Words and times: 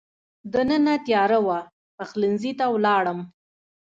دننه 0.53 0.95
تېاره 1.05 1.39
وه، 1.45 1.59
پخلنځي 1.97 2.51
ته 2.59 2.65
ولاړم. 2.75 3.19